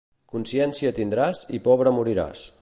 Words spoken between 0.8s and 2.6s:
tindràs i pobre moriràs.